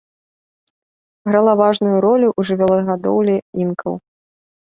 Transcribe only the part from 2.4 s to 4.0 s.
жывёлагадоўлі інкаў.